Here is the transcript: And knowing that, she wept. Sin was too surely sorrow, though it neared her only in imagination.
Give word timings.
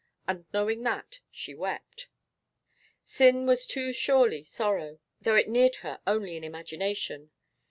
And 0.27 0.45
knowing 0.51 0.81
that, 0.81 1.19
she 1.29 1.53
wept. 1.53 2.09
Sin 3.03 3.45
was 3.45 3.67
too 3.67 3.93
surely 3.93 4.43
sorrow, 4.43 4.97
though 5.21 5.35
it 5.35 5.47
neared 5.47 5.75
her 5.85 6.01
only 6.07 6.35
in 6.35 6.43
imagination. 6.43 7.29